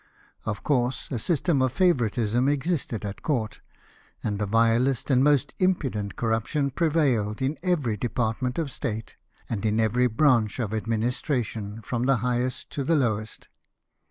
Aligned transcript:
Of 0.45 0.63
course 0.63 1.11
a 1.11 1.19
system 1.19 1.61
of 1.61 1.73
favouritism 1.73 2.47
existed 2.49 3.05
at 3.05 3.21
Court, 3.21 3.61
and 4.23 4.39
the 4.39 4.47
vilest 4.47 5.11
and 5.11 5.23
most 5.23 5.53
impudent 5.59 6.15
corruption 6.15 6.71
prevailed 6.71 7.39
in 7.39 7.59
every 7.61 7.97
department 7.97 8.57
of 8.57 8.71
State, 8.71 9.15
and 9.47 9.63
in 9.63 9.79
every 9.79 10.07
branch 10.07 10.57
of 10.59 10.73
administration, 10.73 11.83
from 11.83 12.07
the 12.07 12.15
highest 12.25 12.71
to 12.71 12.83
the 12.83 12.95
lowest. 12.95 13.47